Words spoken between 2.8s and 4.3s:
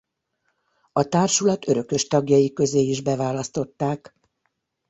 beválasztották.